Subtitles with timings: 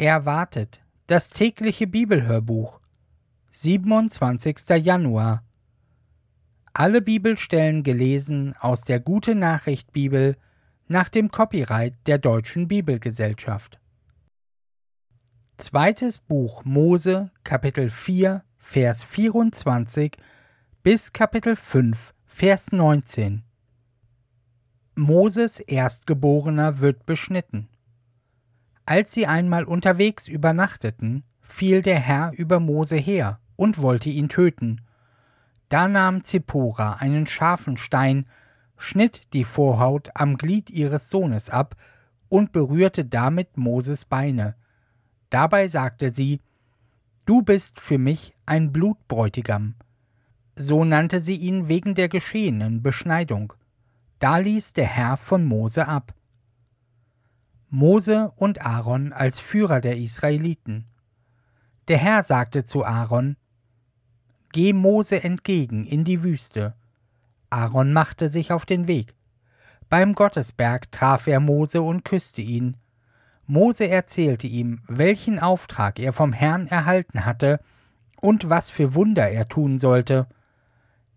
[0.00, 2.80] Erwartet das tägliche Bibelhörbuch
[3.50, 4.56] 27.
[4.82, 5.44] Januar
[6.72, 10.38] Alle Bibelstellen gelesen aus der Gute Nachricht Bibel
[10.88, 13.78] nach dem Copyright der Deutschen Bibelgesellschaft.
[15.58, 20.16] Zweites Buch Mose Kapitel 4 Vers 24
[20.82, 23.42] bis Kapitel 5 Vers 19
[24.94, 27.68] Moses Erstgeborener wird beschnitten.
[28.90, 34.80] Als sie einmal unterwegs übernachteten, fiel der Herr über Mose her und wollte ihn töten.
[35.68, 38.26] Da nahm Zippora einen scharfen Stein,
[38.76, 41.76] schnitt die Vorhaut am Glied ihres Sohnes ab
[42.28, 44.56] und berührte damit Moses Beine.
[45.28, 46.40] Dabei sagte sie,
[47.26, 49.76] Du bist für mich ein Blutbräutigam.
[50.56, 53.52] So nannte sie ihn wegen der geschehenen Beschneidung.
[54.18, 56.12] Da ließ der Herr von Mose ab.
[57.72, 60.86] Mose und Aaron als Führer der Israeliten.
[61.86, 63.36] Der Herr sagte zu Aaron,
[64.52, 66.74] Geh Mose entgegen in die Wüste.
[67.48, 69.14] Aaron machte sich auf den Weg.
[69.88, 72.76] Beim Gottesberg traf er Mose und küsste ihn.
[73.46, 77.60] Mose erzählte ihm, welchen Auftrag er vom Herrn erhalten hatte
[78.20, 80.26] und was für Wunder er tun sollte.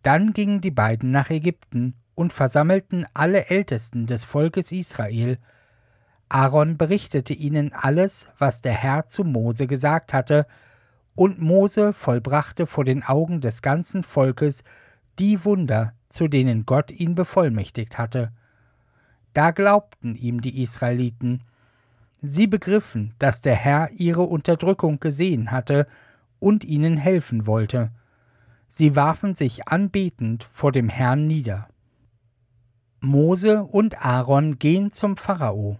[0.03, 5.39] Dann gingen die beiden nach Ägypten und versammelten alle Ältesten des Volkes Israel,
[6.33, 10.47] Aaron berichtete ihnen alles, was der Herr zu Mose gesagt hatte,
[11.13, 14.63] und Mose vollbrachte vor den Augen des ganzen Volkes
[15.19, 18.31] die Wunder, zu denen Gott ihn bevollmächtigt hatte.
[19.35, 21.43] Da glaubten ihm die Israeliten.
[22.23, 25.85] Sie begriffen, dass der Herr ihre Unterdrückung gesehen hatte
[26.39, 27.91] und ihnen helfen wollte.
[28.69, 31.67] Sie warfen sich anbetend vor dem Herrn nieder.
[33.01, 35.77] Mose und Aaron gehen zum Pharao.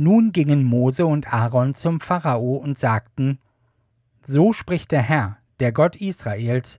[0.00, 3.40] Nun gingen Mose und Aaron zum Pharao und sagten,
[4.22, 6.78] So spricht der Herr, der Gott Israels,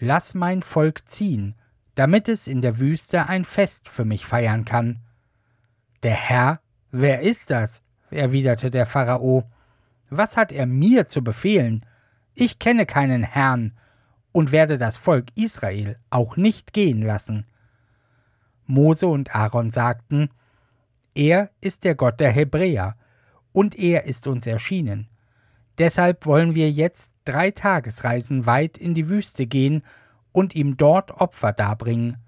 [0.00, 1.54] Lass mein Volk ziehen,
[1.94, 4.98] damit es in der Wüste ein Fest für mich feiern kann.
[6.02, 6.60] Der Herr?
[6.90, 7.80] Wer ist das?
[8.10, 9.44] erwiderte der Pharao.
[10.10, 11.86] Was hat er mir zu befehlen?
[12.34, 13.78] Ich kenne keinen Herrn
[14.32, 17.46] und werde das Volk Israel auch nicht gehen lassen.
[18.66, 20.30] Mose und Aaron sagten,
[21.18, 22.96] er ist der Gott der Hebräer,
[23.50, 25.08] und er ist uns erschienen.
[25.78, 29.82] Deshalb wollen wir jetzt drei Tagesreisen weit in die Wüste gehen
[30.30, 32.18] und ihm dort Opfer darbringen.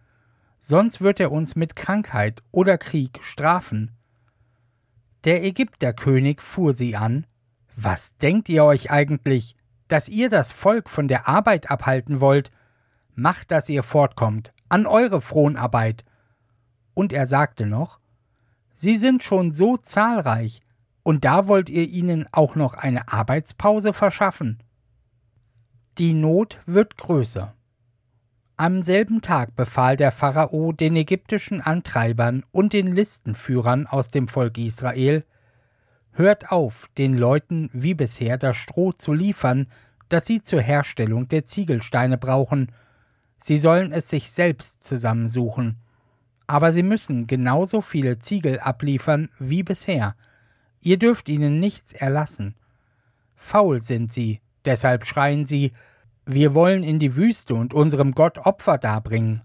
[0.59, 3.93] Sonst wird er uns mit Krankheit oder Krieg strafen.
[5.22, 7.27] Der Ägypterkönig fuhr sie an.
[7.77, 9.55] Was denkt ihr euch eigentlich,
[9.87, 12.51] dass ihr das Volk von der Arbeit abhalten wollt?
[13.15, 16.05] Macht, dass ihr fortkommt, an eure Fronarbeit.
[16.95, 18.00] Und er sagte noch,
[18.72, 20.60] Sie sind schon so zahlreich,
[21.03, 24.62] und da wollt ihr ihnen auch noch eine Arbeitspause verschaffen.
[25.98, 27.54] Die Not wird größer.
[28.56, 34.59] Am selben Tag befahl der Pharao den ägyptischen Antreibern und den Listenführern aus dem Volk
[34.59, 35.25] Israel,
[36.12, 39.69] Hört auf, den Leuten wie bisher das Stroh zu liefern,
[40.09, 42.72] das sie zur Herstellung der Ziegelsteine brauchen.
[43.38, 45.76] Sie sollen es sich selbst zusammensuchen
[46.50, 50.16] aber sie müssen genauso viele Ziegel abliefern wie bisher.
[50.81, 52.56] Ihr dürft ihnen nichts erlassen.
[53.37, 55.71] Faul sind sie, deshalb schreien sie,
[56.27, 59.43] wir wollen in die Wüste und unserem Gott Opfer darbringen.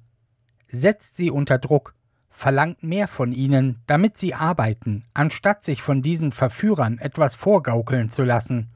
[0.65, 1.93] Setzt sie unter Druck,
[2.31, 8.23] verlangt mehr von ihnen, damit sie arbeiten, anstatt sich von diesen Verführern etwas vorgaukeln zu
[8.23, 8.71] lassen.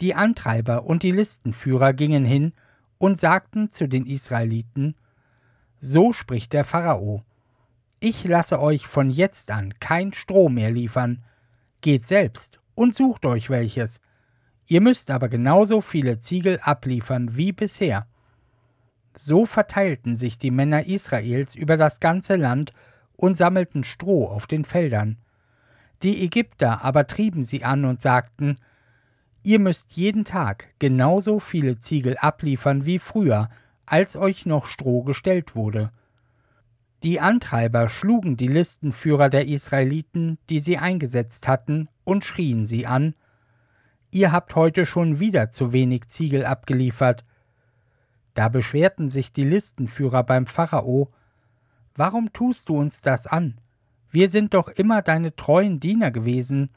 [0.00, 2.52] Die Antreiber und die Listenführer gingen hin
[2.98, 4.96] und sagten zu den Israeliten,
[5.80, 7.24] so spricht der Pharao.
[7.98, 11.22] Ich lasse euch von jetzt an kein Stroh mehr liefern.
[11.80, 14.00] Geht selbst und sucht euch welches.
[14.66, 18.06] Ihr müsst aber genauso viele Ziegel abliefern wie bisher.
[19.14, 22.72] So verteilten sich die Männer Israels über das ganze Land
[23.16, 25.18] und sammelten Stroh auf den Feldern.
[26.02, 28.58] Die Ägypter aber trieben sie an und sagten,
[29.42, 33.48] Ihr müsst jeden Tag genauso viele Ziegel abliefern wie früher,
[33.90, 35.90] als euch noch Stroh gestellt wurde.
[37.02, 43.14] Die Antreiber schlugen die Listenführer der Israeliten, die sie eingesetzt hatten, und schrien sie an
[44.12, 47.24] Ihr habt heute schon wieder zu wenig Ziegel abgeliefert.
[48.34, 51.12] Da beschwerten sich die Listenführer beim Pharao
[51.94, 53.60] Warum tust du uns das an?
[54.10, 56.70] Wir sind doch immer deine treuen Diener gewesen.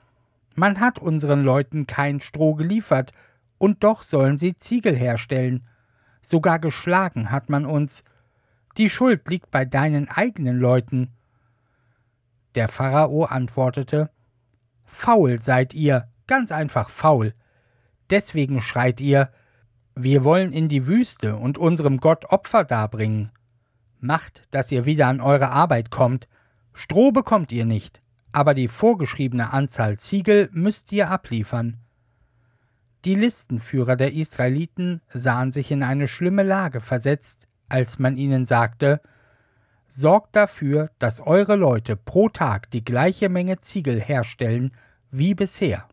[0.56, 3.14] Man hat unseren Leuten kein Stroh geliefert,
[3.58, 5.64] und doch sollen sie Ziegel herstellen
[6.26, 8.04] sogar geschlagen hat man uns.
[8.78, 11.12] Die Schuld liegt bei deinen eigenen Leuten.
[12.56, 14.10] Der Pharao antwortete
[14.86, 17.34] Faul seid ihr, ganz einfach faul.
[18.10, 19.32] Deswegen schreit ihr,
[19.96, 23.32] wir wollen in die Wüste und unserem Gott Opfer darbringen.
[24.00, 26.28] Macht, dass ihr wieder an eure Arbeit kommt.
[26.74, 31.78] Stroh bekommt ihr nicht, aber die vorgeschriebene Anzahl Ziegel müsst ihr abliefern.
[33.06, 39.02] Die Listenführer der Israeliten sahen sich in eine schlimme Lage versetzt, als man ihnen sagte,
[39.88, 44.74] Sorgt dafür, dass eure Leute pro Tag die gleiche Menge Ziegel herstellen
[45.12, 45.88] wie bisher.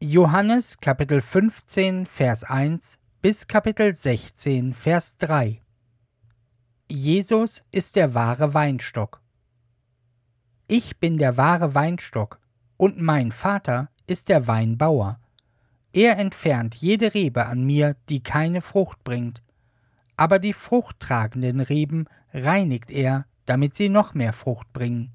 [0.00, 5.60] Johannes Kapitel 15 Vers 1 bis Kapitel 16 Vers 3
[6.88, 9.20] Jesus ist der wahre Weinstock.
[10.66, 12.39] Ich bin der wahre Weinstock,
[12.80, 15.20] und mein Vater ist der Weinbauer.
[15.92, 19.42] Er entfernt jede Rebe an mir, die keine Frucht bringt,
[20.16, 25.12] aber die fruchttragenden Reben reinigt er, damit sie noch mehr Frucht bringen.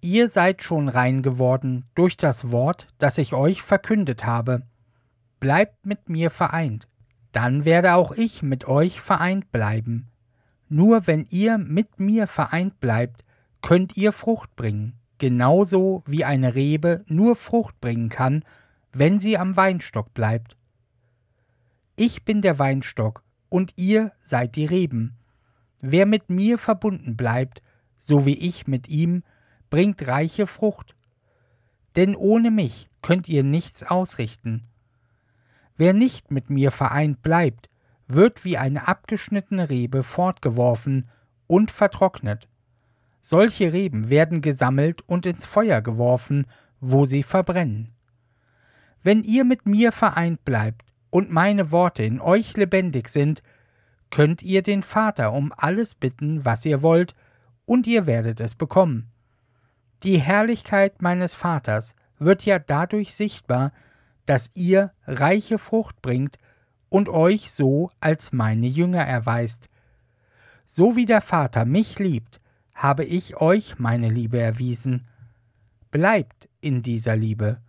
[0.00, 4.62] Ihr seid schon rein geworden durch das Wort, das ich euch verkündet habe.
[5.38, 6.88] Bleibt mit mir vereint,
[7.30, 10.10] dann werde auch ich mit euch vereint bleiben.
[10.68, 13.22] Nur wenn ihr mit mir vereint bleibt,
[13.60, 18.44] könnt ihr Frucht bringen, genauso wie eine Rebe nur Frucht bringen kann,
[18.92, 20.56] wenn sie am Weinstock bleibt.
[21.94, 25.14] Ich bin der Weinstock, und ihr seid die Reben.
[25.80, 27.62] Wer mit mir verbunden bleibt,
[27.98, 29.22] so wie ich mit ihm,
[29.70, 30.96] bringt reiche Frucht.
[31.94, 34.64] Denn ohne mich könnt ihr nichts ausrichten.
[35.76, 37.70] Wer nicht mit mir vereint bleibt,
[38.08, 41.08] wird wie eine abgeschnittene Rebe fortgeworfen
[41.46, 42.48] und vertrocknet.
[43.24, 46.46] Solche Reben werden gesammelt und ins Feuer geworfen,
[46.80, 47.94] wo sie verbrennen.
[49.04, 53.42] Wenn ihr mit mir vereint bleibt und meine Worte in euch lebendig sind,
[54.10, 57.14] könnt ihr den Vater um alles bitten, was ihr wollt,
[57.64, 59.08] und ihr werdet es bekommen.
[60.02, 63.72] Die Herrlichkeit meines Vaters wird ja dadurch sichtbar,
[64.26, 66.38] dass ihr reiche Frucht bringt
[66.88, 69.68] und euch so als meine Jünger erweist.
[70.66, 72.41] So wie der Vater mich liebt,
[72.74, 75.06] habe ich euch meine Liebe erwiesen.
[75.90, 77.60] Bleibt in dieser Liebe.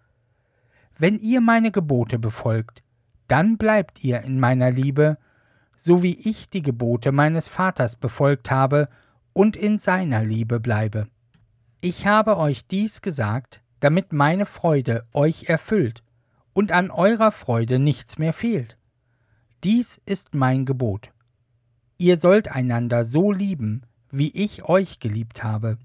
[0.97, 2.83] Wenn ihr meine Gebote befolgt,
[3.27, 5.17] dann bleibt ihr in meiner Liebe,
[5.75, 8.89] so wie ich die Gebote meines Vaters befolgt habe
[9.33, 11.07] und in seiner Liebe bleibe.
[11.81, 16.03] Ich habe euch dies gesagt, damit meine Freude euch erfüllt
[16.53, 18.77] und an eurer Freude nichts mehr fehlt.
[19.63, 21.11] Dies ist mein Gebot.
[21.97, 23.83] Ihr sollt einander so lieben,
[24.13, 25.79] wie ich euch geliebt habe.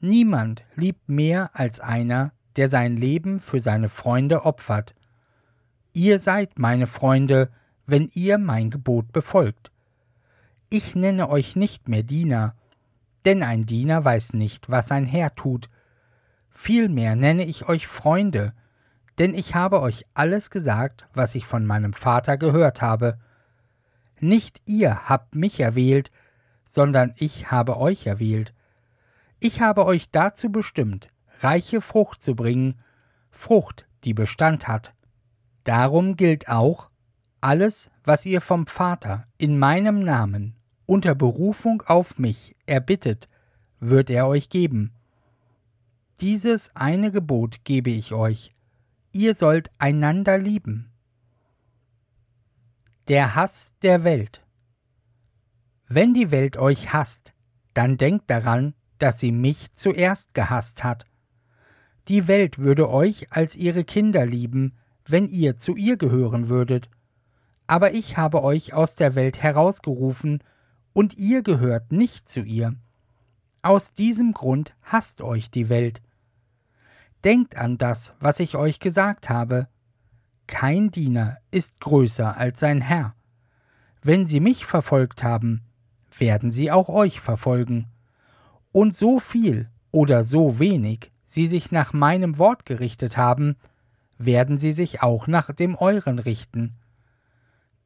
[0.00, 4.96] Niemand liebt mehr als einer, der sein Leben für seine Freunde opfert.
[5.92, 7.50] Ihr seid meine Freunde,
[7.86, 9.70] wenn ihr mein Gebot befolgt.
[10.70, 12.56] Ich nenne euch nicht mehr Diener,
[13.24, 15.70] denn ein Diener weiß nicht, was sein Herr tut.
[16.50, 18.54] Vielmehr nenne ich euch Freunde,
[19.18, 23.20] denn ich habe euch alles gesagt, was ich von meinem Vater gehört habe.
[24.18, 26.10] Nicht ihr habt mich erwählt,
[26.66, 28.52] sondern ich habe euch erwählt.
[29.40, 31.08] Ich habe euch dazu bestimmt,
[31.40, 32.78] reiche Frucht zu bringen,
[33.30, 34.92] Frucht, die Bestand hat.
[35.64, 36.90] Darum gilt auch,
[37.40, 40.54] alles, was ihr vom Vater in meinem Namen
[40.86, 43.28] unter Berufung auf mich erbittet,
[43.80, 44.92] wird er euch geben.
[46.20, 48.54] Dieses eine Gebot gebe ich euch,
[49.12, 50.90] ihr sollt einander lieben.
[53.08, 54.45] Der Hass der Welt
[55.88, 57.32] Wenn die Welt euch hasst,
[57.74, 61.06] dann denkt daran, dass sie mich zuerst gehasst hat.
[62.08, 64.76] Die Welt würde euch als ihre Kinder lieben,
[65.06, 66.88] wenn ihr zu ihr gehören würdet.
[67.66, 70.42] Aber ich habe euch aus der Welt herausgerufen,
[70.92, 72.74] und ihr gehört nicht zu ihr.
[73.60, 76.00] Aus diesem Grund hasst euch die Welt.
[77.22, 79.68] Denkt an das, was ich euch gesagt habe.
[80.46, 83.14] Kein Diener ist größer als sein Herr.
[84.00, 85.66] Wenn sie mich verfolgt haben,
[86.18, 87.86] werden sie auch euch verfolgen.
[88.72, 93.56] Und so viel oder so wenig sie sich nach meinem Wort gerichtet haben,
[94.18, 96.74] werden sie sich auch nach dem euren richten.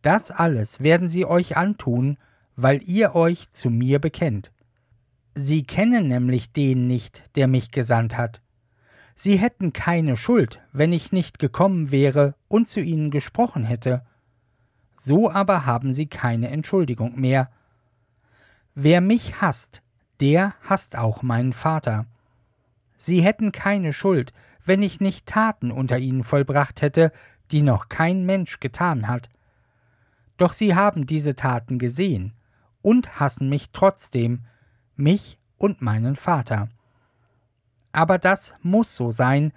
[0.02, 2.16] Das alles werden sie euch antun,
[2.56, 4.50] weil ihr euch zu mir bekennt.
[5.34, 8.40] Sie kennen nämlich den nicht, der mich gesandt hat.
[9.14, 14.02] Sie hätten keine Schuld, wenn ich nicht gekommen wäre und zu ihnen gesprochen hätte.
[14.96, 17.50] So aber haben sie keine Entschuldigung mehr.
[18.75, 19.83] Wer mich hasst,
[20.21, 22.07] der hasst auch meinen Vater.
[22.97, 24.33] Sie hätten keine Schuld,
[24.65, 27.12] wenn ich nicht Taten unter ihnen vollbracht hätte,
[27.50, 29.29] die noch kein Mensch getan hat.
[30.37, 32.33] Doch sie haben diese Taten gesehen
[32.83, 34.45] und hassen mich trotzdem,
[34.97, 36.69] mich und meinen Vater.
[37.93, 39.53] Aber das muss so sein,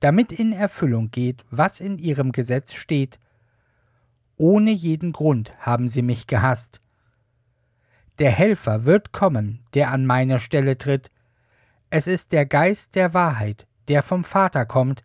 [0.00, 3.18] damit in Erfüllung geht, was in ihrem Gesetz steht.
[4.36, 6.80] Ohne jeden Grund haben sie mich gehasst.
[8.18, 11.10] Der Helfer wird kommen, der an meine Stelle tritt.
[11.90, 15.04] Es ist der Geist der Wahrheit, der vom Vater kommt.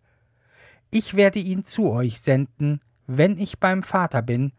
[0.90, 4.52] Ich werde ihn zu euch senden, wenn ich beim Vater bin,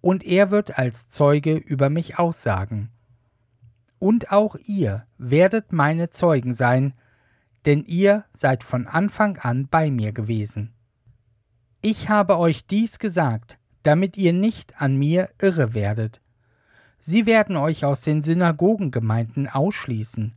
[0.00, 2.90] und er wird als Zeuge über mich aussagen.
[3.98, 6.92] Und auch ihr werdet meine Zeugen sein,
[7.64, 10.72] denn ihr seid von Anfang an bei mir gewesen.
[11.82, 16.20] Ich habe euch dies gesagt, damit ihr nicht an mir irre werdet.
[17.08, 20.34] Sie werden euch aus den Synagogengemeinden ausschließen.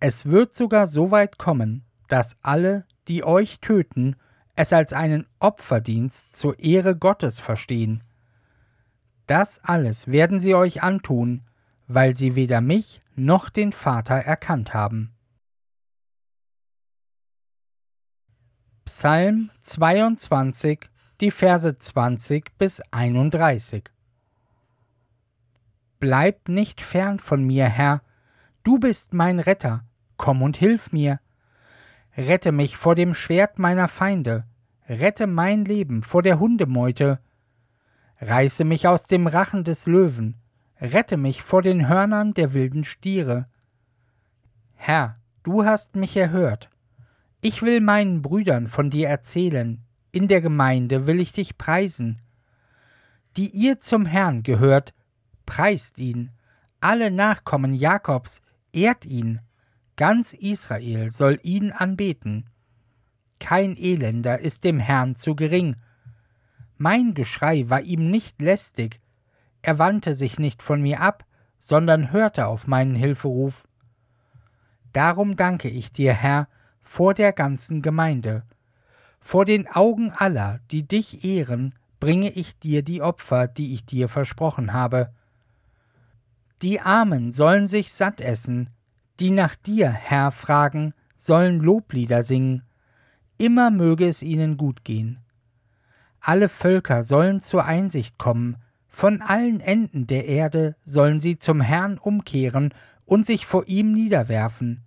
[0.00, 4.16] Es wird sogar so weit kommen, dass alle, die euch töten,
[4.56, 8.02] es als einen Opferdienst zur Ehre Gottes verstehen.
[9.28, 11.42] Das alles werden sie euch antun,
[11.86, 15.14] weil sie weder mich noch den Vater erkannt haben.
[18.86, 20.80] Psalm 22,
[21.20, 23.84] die Verse 20 bis 31
[26.02, 28.02] Bleib nicht fern von mir, Herr,
[28.64, 29.84] du bist mein Retter,
[30.16, 31.20] komm und hilf mir.
[32.16, 34.44] Rette mich vor dem Schwert meiner Feinde,
[34.88, 37.20] rette mein Leben vor der Hundemeute.
[38.20, 40.34] Reiße mich aus dem Rachen des Löwen,
[40.80, 43.46] rette mich vor den Hörnern der wilden Stiere.
[44.74, 46.68] Herr, du hast mich erhört.
[47.42, 49.80] Ich will meinen Brüdern von dir erzählen,
[50.10, 52.18] in der Gemeinde will ich dich preisen.
[53.36, 54.94] Die ihr zum Herrn gehört,
[55.52, 56.30] preist ihn,
[56.80, 58.40] alle Nachkommen Jakobs,
[58.72, 59.40] ehrt ihn,
[59.96, 62.48] ganz Israel soll ihn anbeten.
[63.38, 65.76] Kein Elender ist dem Herrn zu gering.
[66.78, 68.98] Mein Geschrei war ihm nicht lästig,
[69.60, 71.26] er wandte sich nicht von mir ab,
[71.58, 73.68] sondern hörte auf meinen Hilferuf.
[74.94, 76.48] Darum danke ich dir, Herr,
[76.80, 78.44] vor der ganzen Gemeinde.
[79.20, 84.08] Vor den Augen aller, die dich ehren, bringe ich dir die Opfer, die ich dir
[84.08, 85.12] versprochen habe.
[86.62, 88.70] Die Armen sollen sich satt essen,
[89.18, 92.62] die nach dir, Herr, fragen, sollen Loblieder singen,
[93.36, 95.18] immer möge es ihnen gut gehen.
[96.20, 101.98] Alle Völker sollen zur Einsicht kommen, von allen Enden der Erde sollen sie zum Herrn
[101.98, 102.72] umkehren
[103.04, 104.84] und sich vor ihm niederwerfen.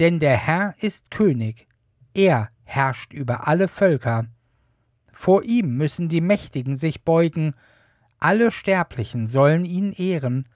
[0.00, 1.68] Denn der Herr ist König,
[2.12, 4.26] er herrscht über alle Völker.
[5.12, 7.54] Vor ihm müssen die Mächtigen sich beugen,
[8.18, 10.48] alle Sterblichen sollen ihn ehren,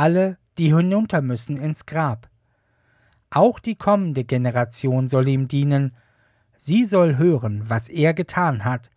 [0.00, 2.30] alle, die hinunter müssen ins Grab.
[3.28, 5.94] Auch die kommende Generation soll ihm dienen,
[6.56, 8.90] sie soll hören, was er getan hat,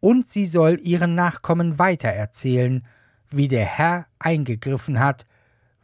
[0.00, 2.84] und sie soll ihren Nachkommen weitererzählen,
[3.30, 5.24] wie der Herr eingegriffen hat,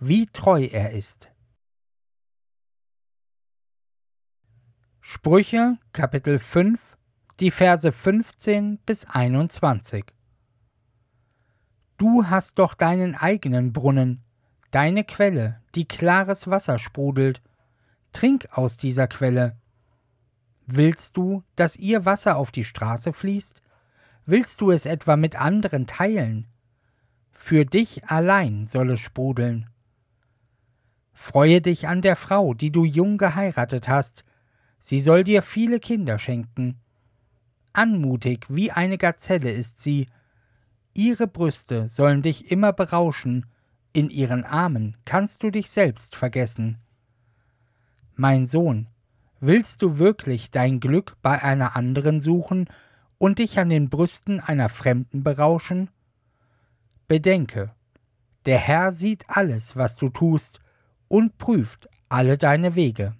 [0.00, 1.28] wie treu er ist.
[5.00, 6.80] Sprüche Kapitel 5
[7.40, 10.04] die Verse 15 bis 21
[12.04, 14.22] Du hast doch deinen eigenen Brunnen,
[14.70, 17.40] deine Quelle, die klares Wasser sprudelt.
[18.12, 19.56] Trink aus dieser Quelle.
[20.66, 23.62] Willst du, dass ihr Wasser auf die Straße fließt?
[24.26, 26.46] Willst du es etwa mit anderen teilen?
[27.32, 29.70] Für dich allein soll es sprudeln.
[31.14, 34.26] Freue dich an der Frau, die du jung geheiratet hast,
[34.78, 36.78] sie soll dir viele Kinder schenken.
[37.72, 40.06] Anmutig wie eine Gazelle ist sie,
[40.94, 43.46] ihre Brüste sollen dich immer berauschen,
[43.92, 46.78] in ihren Armen kannst du dich selbst vergessen.
[48.16, 48.88] Mein Sohn,
[49.40, 52.68] willst du wirklich dein Glück bei einer anderen suchen
[53.18, 55.90] und dich an den Brüsten einer Fremden berauschen?
[57.06, 57.72] Bedenke,
[58.46, 60.60] der Herr sieht alles, was du tust,
[61.08, 63.14] und prüft alle deine Wege.